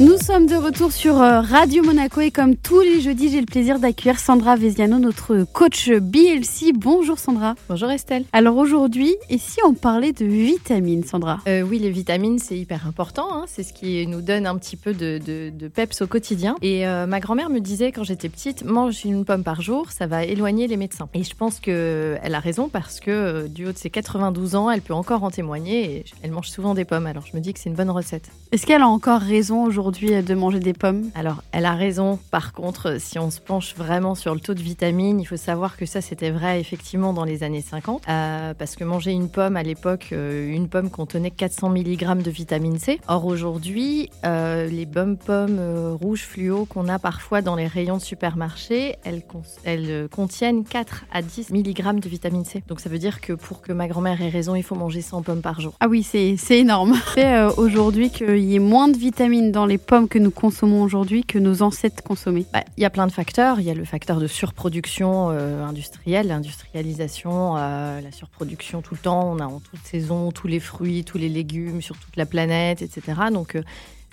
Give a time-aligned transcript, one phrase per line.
[0.00, 3.44] Nous sommes de retour sur euh, Radio Monaco et comme tous les jeudis, j'ai le
[3.44, 6.72] plaisir d'accueillir Sandra Veziano, notre coach BLC.
[6.74, 7.54] Bonjour Sandra.
[7.68, 8.24] Bonjour Estelle.
[8.32, 11.40] Alors aujourd'hui, et si on parlait de vitamines, Sandra?
[11.46, 13.28] Euh, Oui, les vitamines, c'est hyper important.
[13.30, 13.44] Hein.
[13.46, 16.56] C'est ce qui nous donne un petit peu de, de, peps au quotidien.
[16.62, 20.06] Et euh, ma grand-mère me disait quand j'étais petite, mange une pomme par jour, ça
[20.06, 21.10] va éloigner les médecins.
[21.12, 24.80] Et je pense qu'elle a raison parce que du haut de ses 92 ans, elle
[24.80, 27.04] peut encore en témoigner et elle mange souvent des pommes.
[27.04, 28.30] Alors je me dis que c'est une bonne recette.
[28.50, 29.89] Est-ce qu'elle a encore raison aujourd'hui?
[29.90, 32.18] De manger des pommes Alors, elle a raison.
[32.30, 35.76] Par contre, si on se penche vraiment sur le taux de vitamines, il faut savoir
[35.76, 38.02] que ça, c'était vrai effectivement dans les années 50.
[38.08, 42.30] Euh, parce que manger une pomme, à l'époque, euh, une pomme contenait 400 mg de
[42.30, 43.00] vitamine C.
[43.08, 45.60] Or, aujourd'hui, euh, les bonnes pommes
[46.00, 49.22] rouges fluo qu'on a parfois dans les rayons de supermarché, elles,
[49.64, 52.62] elles contiennent 4 à 10 mg de vitamine C.
[52.68, 55.22] Donc, ça veut dire que pour que ma grand-mère ait raison, il faut manger 100
[55.22, 55.72] pommes par jour.
[55.80, 56.94] Ah oui, c'est énorme.
[57.14, 61.24] C'est aujourd'hui qu'il y ait moins de vitamines dans les pommes que nous consommons aujourd'hui
[61.24, 63.60] que nos ancêtres consommaient bah, Il y a plein de facteurs.
[63.60, 69.00] Il y a le facteur de surproduction euh, industrielle, l'industrialisation, euh, la surproduction tout le
[69.00, 69.32] temps.
[69.32, 72.82] On a en toute saison tous les fruits, tous les légumes sur toute la planète,
[72.82, 73.20] etc.
[73.32, 73.62] Donc euh,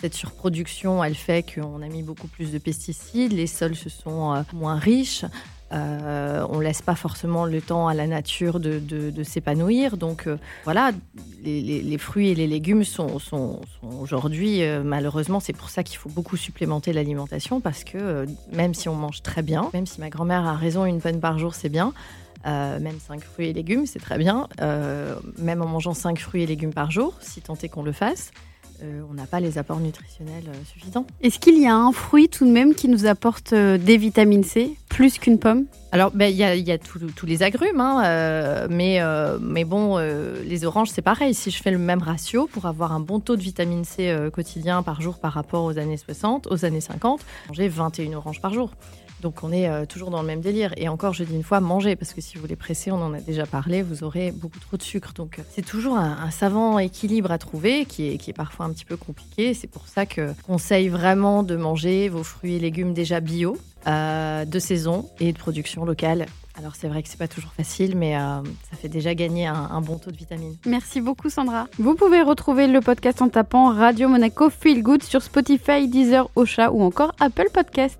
[0.01, 4.43] cette surproduction, elle fait qu'on a mis beaucoup plus de pesticides, les sols se sont
[4.53, 5.25] moins riches.
[5.73, 9.97] Euh, on laisse pas forcément le temps à la nature de, s'épanouir.
[9.97, 10.91] Donc euh, voilà,
[11.43, 13.61] les, fruits et les légumes sont,
[14.01, 18.73] aujourd'hui, euh, malheureusement, c'est pour ça qu'il faut beaucoup supplémenter l'alimentation parce que euh, même
[18.73, 21.53] si on mange très bien, même si ma grand-mère a raison, une bonne par jour,
[21.55, 21.93] c'est bien.
[22.45, 24.47] même 5 fruits et légumes, c'est très bien.
[25.37, 28.31] même en mangeant 5 fruits et légumes par jour, si tant est qu'on le fasse,
[28.81, 31.05] on n'a pas les apports nutritionnels suffisants.
[31.21, 34.77] Est-ce qu'il y a un fruit tout de même qui nous apporte des vitamines C?
[34.97, 38.99] Plus qu'une pomme Alors, ben, il y a, tous les agrumes, hein, mais,
[39.39, 41.35] mais bon, les oranges, c'est pareil.
[41.35, 44.81] Si je fais le même ratio pour avoir un bon taux de vitamine C quotidien
[44.81, 48.71] par jour par rapport aux années 60, aux années 50, manger 21 oranges par jour.
[49.21, 50.73] Donc on est euh, toujours dans le même délire.
[50.77, 53.13] Et encore, je dis une fois, mangez, parce que si vous les pressez, on en
[53.13, 55.13] a déjà parlé, vous aurez beaucoup trop de sucre.
[55.13, 58.85] Donc c'est toujours un, savant équilibre à trouver qui est, qui est parfois un petit
[58.85, 59.53] peu compliqué.
[59.53, 63.57] C'est pour ça que conseille vraiment de manger vos fruits et légumes déjà bio,
[63.87, 66.25] euh, de saison et de production locale.
[66.57, 69.79] Alors c'est vrai que c'est pas toujours facile, mais euh, ça fait déjà gagner un,
[69.81, 70.55] bon taux de vitamines.
[70.65, 71.67] Merci beaucoup Sandra.
[71.77, 76.71] Vous pouvez retrouver le podcast en tapant Radio Monaco Feel Good sur Spotify, Deezer, Ocha
[76.71, 77.95] ou encore Apple Podcast.